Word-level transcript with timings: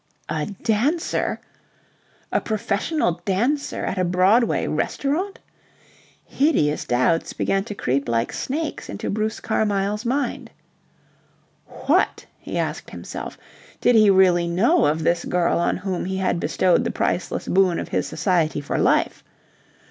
A 0.29 0.47
dancer! 0.63 1.39
A 2.31 2.41
professional 2.41 3.21
dancer 3.23 3.85
at 3.85 3.99
a 3.99 4.03
Broadway 4.03 4.65
restaurant! 4.65 5.37
Hideous 6.25 6.85
doubts 6.85 7.33
began 7.33 7.63
to 7.65 7.75
creep 7.75 8.09
like 8.09 8.33
snakes 8.33 8.89
into 8.89 9.11
Bruce 9.11 9.39
Carmyle's 9.39 10.03
mind. 10.03 10.49
What, 11.67 12.25
he 12.39 12.57
asked 12.57 12.89
himself, 12.89 13.37
did 13.79 13.93
he 13.93 14.09
really 14.09 14.47
know 14.47 14.85
of 14.87 15.03
this 15.03 15.23
girl 15.23 15.59
on 15.59 15.77
whom 15.77 16.05
he 16.05 16.17
had 16.17 16.39
bestowed 16.39 16.83
the 16.83 16.89
priceless 16.89 17.47
boon 17.47 17.77
of 17.77 17.89
his 17.89 18.07
society 18.07 18.59
for 18.59 18.79
life? 18.79 19.23